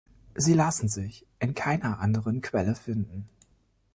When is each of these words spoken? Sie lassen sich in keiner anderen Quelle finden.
Sie 0.33 0.55
lassen 0.55 0.87
sich 0.87 1.27
in 1.37 1.53
keiner 1.53 1.99
anderen 1.99 2.41
Quelle 2.41 2.73
finden. 2.73 3.29